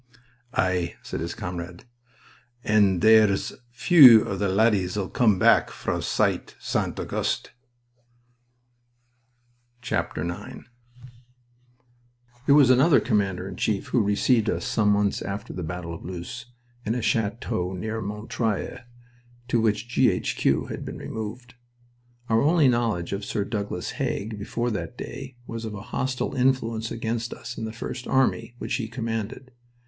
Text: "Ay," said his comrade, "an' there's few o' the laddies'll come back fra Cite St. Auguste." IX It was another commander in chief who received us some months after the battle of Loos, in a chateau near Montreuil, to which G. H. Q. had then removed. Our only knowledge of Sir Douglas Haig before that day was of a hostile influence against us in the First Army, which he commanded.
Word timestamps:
"Ay," 0.55 0.95
said 1.03 1.19
his 1.19 1.35
comrade, 1.35 1.85
"an' 2.63 3.01
there's 3.01 3.53
few 3.69 4.27
o' 4.27 4.35
the 4.35 4.49
laddies'll 4.49 5.07
come 5.07 5.37
back 5.37 5.69
fra 5.69 6.01
Cite 6.01 6.55
St. 6.59 6.99
Auguste." 6.99 7.51
IX 9.83 10.63
It 12.47 12.53
was 12.53 12.71
another 12.71 12.99
commander 12.99 13.47
in 13.47 13.55
chief 13.57 13.89
who 13.89 14.01
received 14.01 14.49
us 14.49 14.65
some 14.65 14.89
months 14.89 15.21
after 15.21 15.53
the 15.53 15.61
battle 15.61 15.93
of 15.93 16.03
Loos, 16.03 16.47
in 16.83 16.95
a 16.95 17.01
chateau 17.03 17.73
near 17.73 18.01
Montreuil, 18.01 18.79
to 19.49 19.61
which 19.61 19.87
G. 19.87 20.09
H. 20.09 20.35
Q. 20.35 20.65
had 20.65 20.87
then 20.87 20.97
removed. 20.97 21.53
Our 22.27 22.41
only 22.41 22.67
knowledge 22.67 23.13
of 23.13 23.23
Sir 23.23 23.45
Douglas 23.45 23.91
Haig 23.91 24.39
before 24.39 24.71
that 24.71 24.97
day 24.97 25.35
was 25.45 25.63
of 25.63 25.75
a 25.75 25.81
hostile 25.93 26.33
influence 26.33 26.89
against 26.89 27.35
us 27.35 27.55
in 27.55 27.65
the 27.65 27.71
First 27.71 28.07
Army, 28.07 28.55
which 28.57 28.73
he 28.77 28.87
commanded. 28.87 29.51